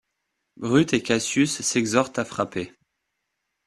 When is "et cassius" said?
0.93-1.61